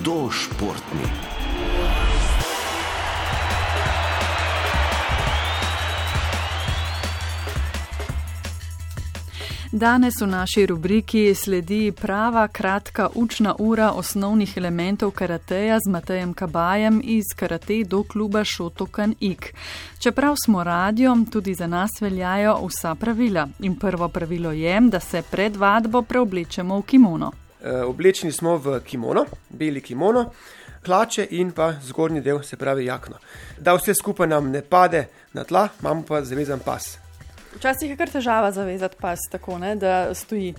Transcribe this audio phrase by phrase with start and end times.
[0.00, 1.04] Hudo športni.
[9.72, 17.00] Danes v naši rubriki sledi prava kratka učna ura osnovnih elementov karateja z Matejem Kabajem
[17.04, 19.54] iz karate do kluba Šotokan Ik.
[19.98, 23.48] Čeprav smo radio, tudi za nas veljajo vsa pravila.
[23.60, 27.32] In prvo pravilo je, da se pred vadbo preoblečemo v kimono.
[27.62, 30.30] E, oblečeni smo v kimono, beli kimono,
[30.86, 33.18] hlače in pa zgornji del, se pravi jakno.
[33.58, 36.98] Da vse skupaj nam ne pade na tla, imamo pa zavezan pas.
[37.56, 40.54] Včasih je kar težava zavezati pas tako, ne, da stoji.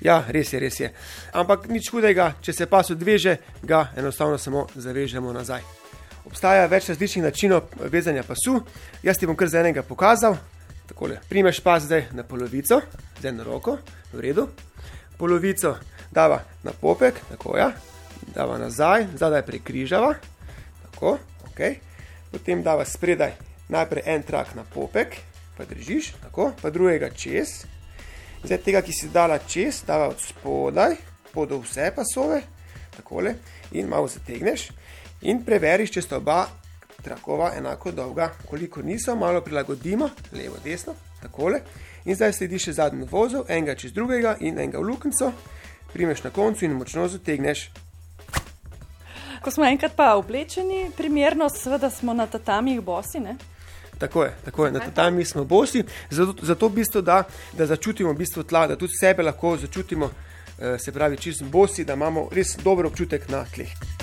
[0.00, 0.90] Ja, res je, res je.
[1.32, 5.62] Ampak nič hudega, če se pas odveže, ga enostavno samo zavežemo nazaj.
[6.28, 8.58] Obstaja več različnih načinov vezanja pasu.
[9.02, 10.36] Jaz ti bom kar za enega pokazal.
[10.88, 11.20] Takole.
[11.28, 12.82] Primeš pas zdaj na polovico,
[13.20, 13.78] z eno roko,
[14.12, 14.48] v redu.
[15.18, 15.76] Polovico
[16.10, 17.72] dava na popek, tako ja,
[18.34, 20.14] dava nazaj, zadaj prekrižava,
[20.82, 21.60] tako, ok.
[22.32, 23.36] Potem dava spredaj
[23.68, 25.16] najprej en trak na popek,
[25.56, 27.64] pa držiš, tako, pa drugega čez.
[28.44, 30.96] Zdaj tega, ki si dala čez, dava od spodaj,
[31.32, 32.42] podo vse pasove,
[32.96, 33.34] takole,
[33.72, 34.68] in malo zategneš,
[35.22, 36.44] in preveriš, če sta oba
[37.04, 41.60] trakova enako dolga, koliko niso, malo prilagodimo, levo, desno, takole.
[42.04, 45.32] In zdaj slediš še zadnji vozov, enega čez drugega in enega v luknjico,
[45.92, 47.70] primeš na koncu in močno zategneš.
[49.44, 53.20] Ko smo enkrat pa oblečeni, primerno, seveda smo na tatamih bosi.
[53.20, 53.36] Ne?
[53.98, 54.72] Tako je, tako je.
[54.72, 58.76] na tatami smo bosi, zato, zato v bistvu, da, da začutimo v bistvu tla, da
[58.76, 60.10] tudi sebe lahko začutimo,
[60.58, 63.93] eh, se pravi, čist bosi, da imamo res dober občutek na tleh.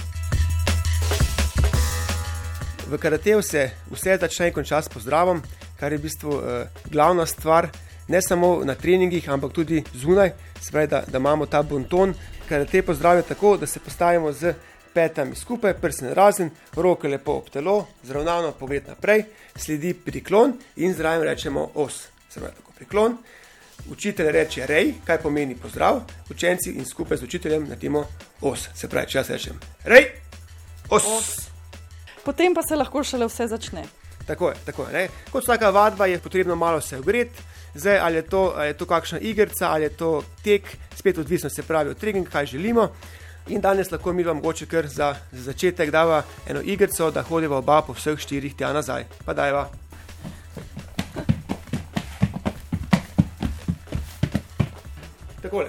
[2.92, 5.40] V karateju se vse začne in konča s pozdravom,
[5.80, 7.70] kar je v bistvu eh, glavna stvar,
[8.08, 10.34] ne samo na treningih, ampak tudi zunaj,
[10.72, 12.14] pravi, da, da imamo ta bonton.
[12.50, 14.54] Karate pozdravijo tako, da se postavimo z
[14.94, 19.24] petami skupaj, prsten razen, roke lepo ob telo, zravnano pogled naprej,
[19.56, 22.08] sledi priklon in zraven rečemo os.
[22.34, 23.16] Pravi, tako priklon.
[23.92, 28.04] Učitelj reče rej, kaj pomeni pozdrav, učenci in skupaj z učiteljem naredimo
[28.42, 28.68] os.
[28.76, 30.12] Se pravi, če jaz rečem rej,
[30.90, 31.08] os.
[31.08, 31.51] os.
[32.26, 33.84] Potem pa se lahko šele vse začne.
[34.28, 34.94] Tako je, tako je.
[34.94, 35.08] Ne?
[35.32, 37.42] Kot vsaka vadba je potrebno malo se ogreti.
[37.74, 41.50] Zdaj, ali je, to, ali je to kakšna igrica, ali je to tek, spet odvisno
[41.50, 42.90] se pravi od treninga, kaj želimo.
[43.48, 47.58] In danes lahko mi vam mogoče kar za, za začetek dava eno igrico, da hodiva
[47.58, 49.06] oba po vseh štirih tja nazaj.
[49.26, 49.70] Pa dajva.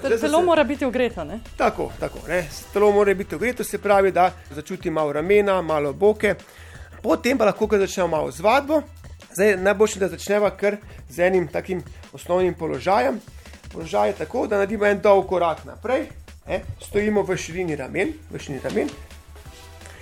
[0.03, 0.45] Telo se...
[0.45, 1.25] mora biti ogreto.
[1.25, 1.41] Ne?
[1.57, 2.19] Tako, tako.
[2.29, 2.49] Ne?
[2.73, 6.35] Telo mora biti ogreto, se pravi, da začuti malo ramena, malo boke.
[7.03, 8.83] Potem pa lahko začnemo malo z vadbo.
[9.35, 10.77] Zdaj, najboljše, da začnemo kar
[11.09, 11.83] z enim takim
[12.13, 13.21] osnovnim položajem.
[13.73, 16.09] Položaj je tako, da naredimo en dolg korak naprej,
[16.47, 18.89] E, stojimo v širini ramen, v širini ramen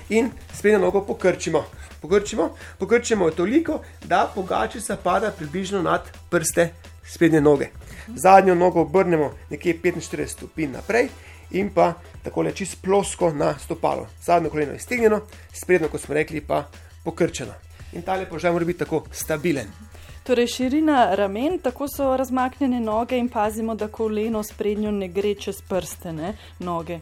[0.09, 1.65] in sprednjo nogo pokrčimo.
[2.01, 6.71] Pokrčimo, pokrčimo toliko, da pogačica pada približno nad prste
[7.11, 7.69] sprednje noge.
[8.17, 11.09] Zadnjo nogo obrnemo nekje 45 stopinj naprej
[11.51, 14.07] in pa tako le čist plosko na stopalo.
[14.23, 15.21] Zadnjo koleno je stegnjeno,
[15.63, 16.65] sprednjo, kot smo rekli, pa
[17.05, 17.53] pokrčeno.
[17.93, 19.67] In ta že mora biti tako stabilen.
[20.23, 25.63] Torej, širina ramen, tako so razmaknjene noge in pazimo, da koleno sprednjo ne gre čez
[25.69, 27.01] prste ne, noge.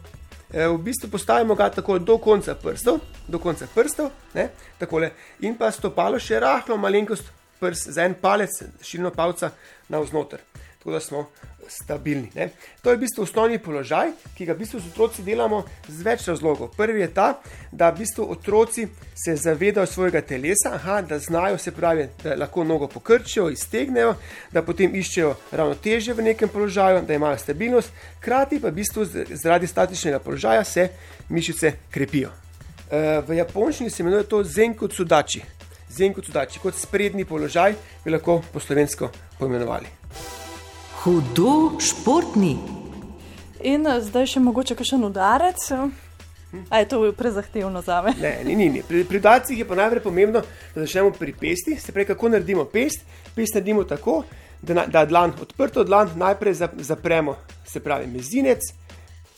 [0.53, 4.49] E, v bistvu postavimo ga tako do konca prstov, do konca prstov, ne,
[4.79, 9.51] takole, in pa stopalo še rahlo malenkost prst za en palec, širino palca
[9.89, 10.39] na vznoter.
[10.79, 11.27] Tako da smo
[11.69, 12.31] stabilni.
[12.35, 12.49] Ne?
[12.81, 16.25] To je v bistvu osnovni položaj, ki ga v bistvu z otroci delamo z več
[16.27, 16.71] razlogov.
[16.77, 17.27] Prvi je ta,
[17.71, 22.63] da v bistvu otroci se zavedajo svojega telesa, aha, da znajo se pravi, da lahko
[22.63, 24.15] nogo pokrčijo, iztegnejo,
[24.51, 29.67] da potem iščejo ravnotežje v nekem položaju, da imajo stabilnost, hkrati pa v bistvu zaradi
[29.67, 30.89] statičnega položaja se
[31.29, 32.33] mišice krepijo.
[32.89, 35.43] Eh, v japonščini se imenuje to zenko cudači.
[35.89, 37.73] Zenko cudači, kot sprednji položaj,
[38.05, 39.87] bi lahko po slovensko poimenovali.
[41.03, 42.57] Hudo športni.
[43.63, 45.65] In eh, zdaj še mogoče kakšen udarec.
[46.69, 48.13] A je to prezahtevno za me?
[48.21, 48.81] Ne, ni, ni, ni.
[48.83, 50.41] Pri, pri udarcih je pa najprej pomembno,
[50.73, 51.77] da začnemo pri pesti.
[51.77, 53.05] Se pravi, kako naredimo pest.
[53.35, 54.23] Pest naredimo tako,
[54.61, 57.35] da, da dlan odprto dlan najprej zapremo,
[57.65, 58.73] se pravi, mezinec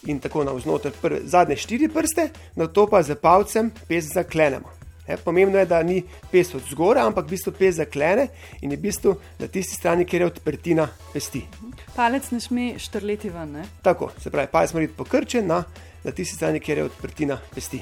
[0.09, 0.91] in tako na vznoter
[1.23, 4.80] zadnje štiri prste, na to pa za palcem pest zaklenemo.
[5.07, 8.27] E, pomembno je, da ni pes od zgora, ampak v bistvu pes zaklene
[8.61, 11.41] in je v bistvu na tisti strani, kjer je odprtina pesti.
[11.95, 13.57] Palec ne sme štrleti ven.
[13.57, 13.65] Ne?
[13.81, 15.63] Tako, se pravi, palec mora biti pokrčen na,
[16.03, 17.81] na tisti strani, kjer je odprtina pesti.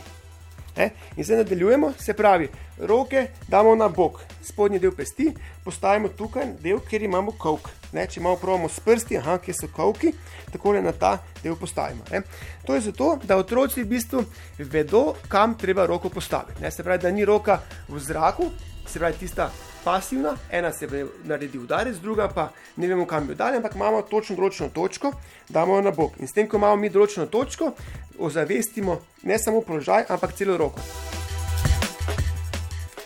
[0.79, 2.47] E, in zdaj nadaljujemo, se pravi,
[2.87, 5.33] roke damo na bok, spodnji del pesti,
[5.63, 7.67] postavimo tukaj del, kjer imamo kavk.
[7.93, 10.13] Ne, če malo provamo s prsti, aha, kje so kavki,
[10.53, 12.05] tako le na ta del postavimo.
[12.11, 12.21] Ne.
[12.67, 14.23] To je zato, da otroci v bistvu
[14.59, 16.61] vedo, kam treba roko postaviti.
[16.61, 16.71] Ne.
[16.71, 18.51] Se pravi, da ni roka v zraku,
[18.87, 19.49] se pravi tista
[19.83, 20.87] pasivna, ena se
[21.23, 25.13] naredi udarec, druga pa ne vemo, kam bi dali, ampak imamo točno določeno točko,
[25.49, 26.19] damo jo na bok.
[26.19, 27.71] In s tem, ko imamo mi določeno točko,
[28.19, 30.83] ozavestimo ne samo položaj, ampak celo roko.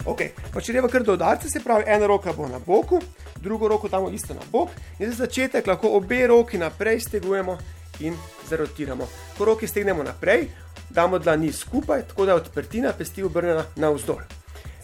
[0.03, 0.33] Okay.
[0.51, 2.99] Pa če gremo kar do udarca, se pravi, ena roka bo na boku,
[3.43, 4.69] drugo roko damo isto na bok,
[4.99, 7.57] in za začetek lahko obe roki naprej stegujemo
[7.99, 8.15] in
[8.49, 9.07] zarotiramo.
[9.37, 10.47] Ko roki stegnemo naprej,
[10.89, 14.21] damo dlani skupaj, tako da je odprtina pesti obrnjena navzdol.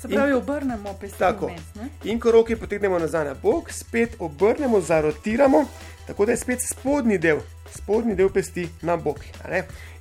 [0.01, 1.19] Se pravi, obrnemo pesti.
[1.19, 1.51] Tako.
[2.03, 5.65] In ko roki potegnemo nazaj na bok, spet obrnemo, zarotiramo,
[6.07, 7.39] tako da je spet spodnji del,
[7.73, 9.19] spodnji del pesti na bok.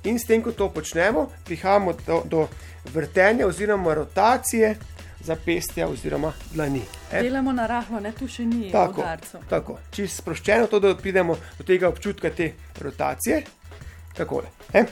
[0.03, 2.47] In s tem, ko to počnemo, prihajamo do, do
[2.93, 4.77] vrtenja oziroma rotacije
[5.29, 6.81] zapestja oziroma dlani.
[7.11, 7.21] E?
[7.23, 9.05] Delamo na rahlo, ne tu še ni tako.
[9.49, 13.43] Tako, čisto sproščeno, to, da pridemo do tega občutka te rotacije.
[14.17, 14.49] Takole.
[14.73, 14.85] E?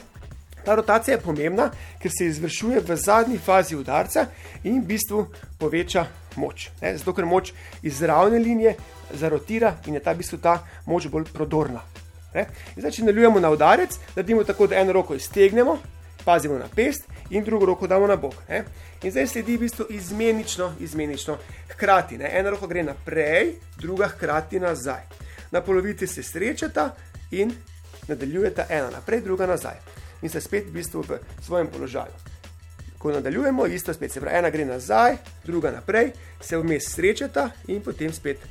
[0.64, 1.70] Ta rotacija je pomembna,
[2.02, 4.26] ker se izvršuje v zadnji fazi udarca
[4.64, 5.26] in v bistvu
[5.58, 6.06] poveča
[6.36, 6.68] moč.
[6.82, 6.94] Ne?
[6.98, 8.76] Zato, ker moč iz ravne linije
[9.14, 11.82] zarotira in je ta, v bistvu, ta moč bolj prodorna.
[12.76, 15.78] Zdaj, če nadaljujemo na udarec, naredimo tako, da eno roko iztegnemo,
[16.28, 18.34] pazimo na pest in drugo roko damo na bok.
[18.48, 18.64] Ne?
[19.02, 21.38] In zdaj sledi v bistvu izmenično, izmenično,
[21.72, 22.18] hkrati.
[22.18, 22.28] Ne?
[22.38, 25.06] Ena roka gre naprej, druga hkrati nazaj.
[25.50, 26.90] Na polovici se srečata
[27.30, 27.54] in
[28.08, 29.80] nadaljujeta ena naprej, druga nazaj.
[30.22, 32.12] In se spet v bistvu v svojem položaju.
[32.98, 37.80] Ko nadaljujemo, isto spet se pravi, ena gre nazaj, druga naprej, se vmes srečata in
[37.80, 38.44] potem spet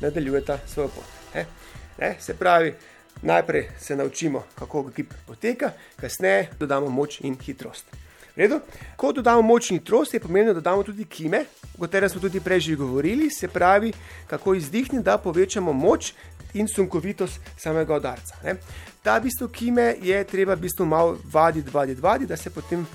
[0.00, 1.06] nadaljujeta svojo pot.
[1.34, 1.46] Ne?
[1.98, 2.16] Ne?
[2.18, 2.74] Se pravi,
[3.22, 7.86] najprej se naučimo, kako gib poteka, kasneje dodamo moč in hitrost.
[8.36, 8.60] Redo?
[8.96, 11.44] Ko dodamo moč in hitrost, je pomembno, da dodamo tudi kime,
[11.78, 13.92] o katerem smo tudi prej že govorili, se pravi,
[14.26, 16.12] kako izdihniti, da povečamo moč
[16.54, 18.36] in sunkovitost samega udarca.
[18.44, 18.56] Ne?
[19.02, 22.86] Ta bistvo kime je treba bistvo malo vaditi, vaditi, vaditi, da se potem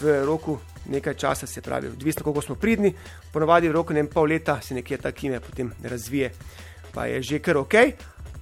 [0.00, 2.94] v roku nekaj časa, se pravi, odvisno koliko smo pridni,
[3.32, 6.32] ponovadi v roku ne pol leta se nekje ta kime potem razvije,
[6.94, 7.74] pa je že kar ok.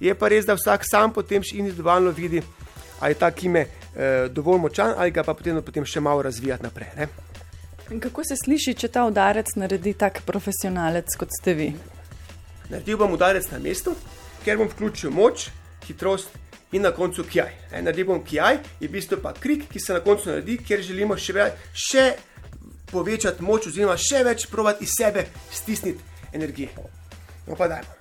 [0.01, 2.41] Je pa res, da vsak sam potem še individualno vidi,
[2.99, 6.65] ali je ta kime eh, dovolj močan, ali ga pa potem, potem še malo razvijati
[6.65, 6.89] naprej.
[6.97, 7.07] Ne?
[8.01, 11.69] Kako se sliši, če ta udarec naredi tak profesionalec, kot ste vi?
[12.71, 13.93] Naredil bom udarec na mestu,
[14.45, 15.49] ker bom vključil moč,
[15.85, 16.33] hitrost
[16.71, 17.51] in na koncu kjaj.
[17.83, 21.19] Naredil bom kjaj, je v bistvu pa krik, ki se na koncu naredi, ker želimo
[21.19, 22.05] še, ve, še
[22.89, 26.71] povečati moč, oziroma še več provati iz sebe stisniti energije.
[27.45, 28.00] No pa dajmo.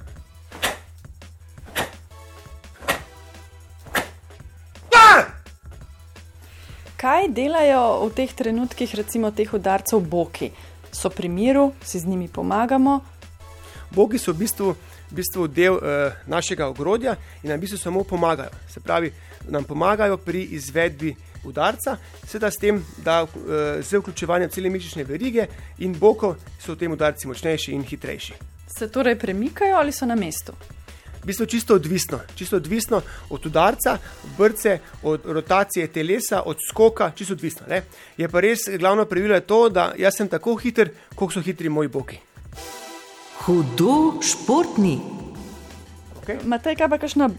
[7.20, 10.50] Kaj delajo v teh trenutkih, recimo teh udarcev, boki?
[10.93, 13.00] So pri miru, si z njimi pomagamo.
[13.93, 14.72] Bogi so v bistvu,
[15.11, 18.50] v bistvu del uh, našega ogrodja in nam v bistvu samo pomagajo.
[18.69, 19.12] Se pravi,
[19.49, 21.12] nam pomagajo pri izvedbi
[21.44, 23.31] udarca, seveda s tem, da uh,
[23.84, 25.46] z vključevanjem cele mišične verige
[25.78, 28.34] in bokov so v tem udarci močnejši in hitrejši.
[28.78, 30.56] Se torej premikajo ali so na mestu?
[31.22, 33.99] V bistvu čisto odvisno, čisto odvisno od udarca,
[34.38, 37.67] brce, od rotacije telesa, od skoka, čisto odvisno.
[37.69, 37.82] Ne?
[38.17, 41.88] Je pa res glavno pravilo to, da jaz sem tako hiter, kot so hitri moji
[41.88, 42.20] boki.
[43.44, 44.99] Hudo športni.
[46.22, 46.40] Okay.
[46.44, 47.31] Matej, kaj pa kakšna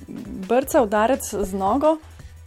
[0.49, 1.97] brca, udarec z nogo?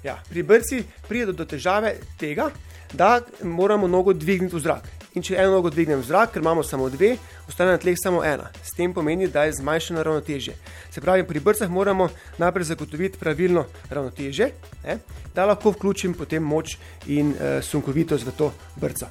[0.04, 2.50] Ja, pri brci pride do težave tega,
[2.92, 5.03] da moramo nogo dvigniti v zrak.
[5.14, 7.12] In če eno nogo dvignem v zrak, ker imamo samo dve,
[7.46, 8.48] ostane na tleh samo ena.
[8.66, 10.56] S tem pomeni, da je zmanjšano ravnotežje.
[10.90, 12.08] Se pravi, pri brcah moramo
[12.42, 13.62] najprej zagotoviti pravilno
[13.94, 14.48] ravnotežje,
[14.82, 14.98] ne,
[15.34, 16.74] da lahko vključim potem moč
[17.06, 19.06] in uh, sunkovitost v to brco.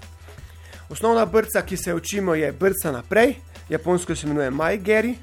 [0.92, 3.38] Osnovna brca, ki se učimo, je brca naprej,
[3.70, 5.16] japonsko se imenuje Maj Geri.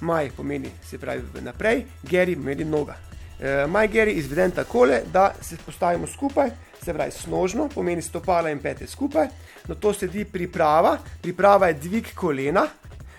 [0.00, 2.94] Maj pomeni se pravi naprej, Geri pomeni noga.
[3.40, 8.58] Uh, Maj Geri izveden takole, da se postavimo skupaj se pravi snožno, pomeni stopala in
[8.58, 9.28] pete skupaj,
[9.68, 12.66] na to sledi priprava, priprava je dvig kolena,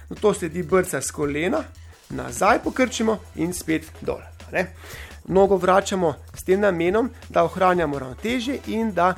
[0.09, 1.63] na to sledi brca z kolena,
[2.09, 4.21] nazaj pokrčimo in spet dol.
[5.27, 9.13] Mnogo vračamo s tem namenom, da ohranjamo ravnotežje in da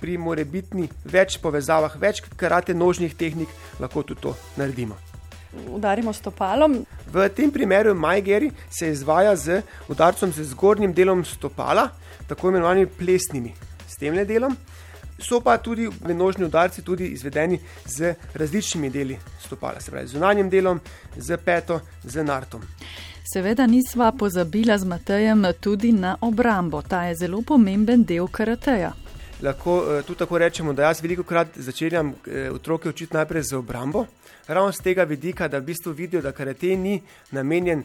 [0.00, 3.48] pri morebitni več povezavah, več karate nožnih tehnik
[3.80, 4.98] lahko tudi to naredimo.
[5.70, 6.80] Udarimo stopalom.
[7.14, 11.92] V tem primeru Majgeri se izvaja z udarcem z zgornjim delom stopala,
[12.26, 13.54] tako imenovanimi plesnimi
[13.94, 14.56] s tem delom.
[15.18, 20.50] So pa tudi venožni udarci tudi izvedeni z različnimi deli stopala, se pravi z zunanjim
[20.50, 20.80] delom,
[21.16, 22.62] z peto, z nartom.
[23.32, 26.82] Seveda nisva pozabila z Matejem tudi na obrambo.
[26.82, 28.92] Ta je zelo pomemben del karateja.
[29.42, 33.56] Lahko eh, tudi tako rečemo, da jaz veliko krat začenjam eh, otroke učiti najprej z
[33.56, 34.06] obrambo,
[34.46, 37.84] ravno z tega vidika, da v bistvu vidijo, da karate ni namenjen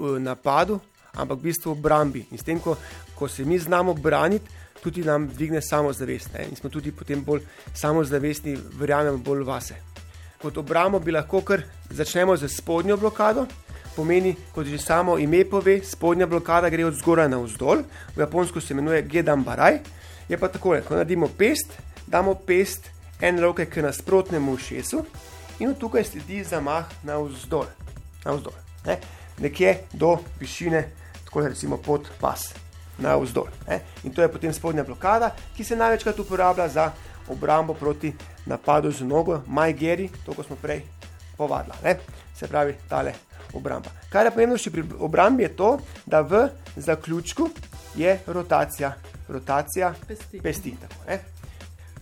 [0.00, 0.80] v napadu,
[1.12, 2.26] ampak v bistvu obrambi.
[2.30, 2.76] In s tem, ko,
[3.14, 4.50] ko se mi znamo braniti,
[4.82, 6.46] tudi nam dvigne samozavest ne?
[6.50, 7.42] in smo tudi potem bolj
[7.74, 9.74] samozavestni, verjamemo bolj vase.
[10.42, 13.46] Kot obrambo bi lahko kar začnemo z spodnjo blokado.
[13.96, 17.84] Pomeni, kot že samo ime pove, spodnja blokada gre od zgoraj na vzdolj,
[18.16, 19.78] v japonsko se imenuje Gedam Baraj.
[20.28, 22.88] Je pa tako, ko naredimo pest, damo pest
[23.20, 25.04] en roke k nasprotnemu šesu
[25.60, 27.68] in tukaj sledi zamah na vzdolj,
[28.24, 28.98] na vzdolj ne?
[29.38, 30.88] nekje do višine,
[31.24, 32.54] tako recimo pod pas,
[33.02, 33.50] na vzdolj.
[33.68, 33.80] Ne?
[34.04, 36.90] In to je potem spodnja blokada, ki se največkrat uporablja za
[37.28, 38.12] obrambo proti
[38.46, 40.82] napadu z nogo, majgeri, to smo prej
[41.36, 41.96] povadili,
[42.34, 43.14] se pravi tale
[43.54, 43.90] obramba.
[44.10, 47.48] Kar je pomembno še pri obrambi, je to, da v zaključku
[47.96, 48.94] je rotacija,
[49.28, 50.40] rotacija pesti.
[50.40, 51.18] pesti tako,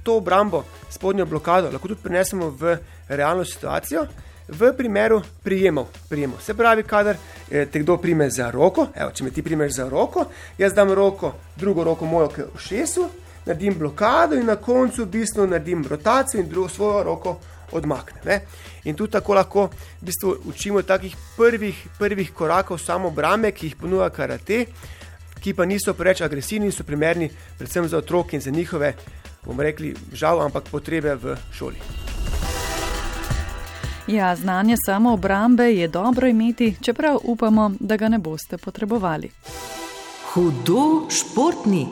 [0.02, 2.76] to obrambo, spodnjo blokado, lahko tudi prenesemo v
[3.08, 4.06] realno situacijo.
[4.50, 6.40] V primeru prijemov, prijemov.
[6.42, 7.16] se pravi, kadar
[7.50, 10.24] eh, te kdo prime za roko, evo, če me ti primeš za roko,
[10.58, 13.08] jaz dam roko, drugo roko mojo k ušesu,
[13.46, 17.38] naredim blokado in na koncu v bistvu naredim rotacijo in drugo svojo roko
[17.72, 18.22] odmaknem.
[18.24, 18.40] Ne?
[18.84, 19.66] In tu tako lahko
[20.00, 24.66] v bistvu učimo takih prvih, prvih korakov samo brame, ki jih ponuja karate,
[25.40, 28.94] ki pa niso preveč agresivni in so primerni predvsem za otroke in za njihove,
[29.46, 32.09] bomo rekli, žal, ampak potrebe v šoli.
[34.06, 39.30] Ja, znanje samo obrambe je dobro imeti, čeprav upamo, da ga ne boste potrebovali.
[40.32, 41.86] Hudo športni.